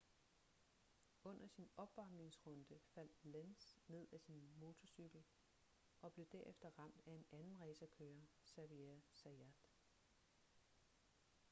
under 1.23 1.47
sin 1.47 1.69
opvarmningsrunde 1.77 2.79
faldt 2.93 3.17
lenz 3.23 3.77
ned 3.87 4.07
af 4.11 4.21
sin 4.21 4.49
motorcykel 4.55 5.23
og 6.01 6.13
blev 6.13 6.27
derefter 6.31 6.69
ramt 6.79 7.01
af 7.05 7.11
en 7.11 7.25
anden 7.31 7.61
racerkører 7.61 8.25
xavier 8.55 8.99
zayat 9.15 9.63